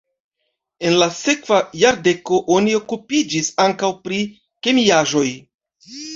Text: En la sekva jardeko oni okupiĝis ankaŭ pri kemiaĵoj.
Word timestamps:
En 0.89 0.95
la 1.01 1.07
sekva 1.17 1.59
jardeko 1.81 2.39
oni 2.57 2.73
okupiĝis 2.79 3.51
ankaŭ 3.67 3.93
pri 4.09 4.25
kemiaĵoj. 4.69 5.29